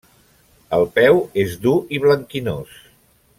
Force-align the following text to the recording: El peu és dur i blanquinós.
El 0.77 0.85
peu 0.95 1.21
és 1.43 1.53
dur 1.67 1.75
i 1.97 2.01
blanquinós. 2.07 2.77